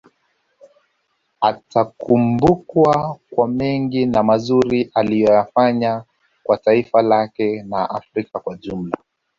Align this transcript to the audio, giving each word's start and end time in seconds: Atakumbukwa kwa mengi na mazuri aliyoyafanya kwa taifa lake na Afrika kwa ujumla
Atakumbukwa 1.41 3.19
kwa 3.29 3.47
mengi 3.47 4.05
na 4.05 4.23
mazuri 4.23 4.91
aliyoyafanya 4.93 6.03
kwa 6.43 6.57
taifa 6.57 7.01
lake 7.01 7.63
na 7.63 7.89
Afrika 7.89 8.39
kwa 8.39 8.53
ujumla 8.53 8.97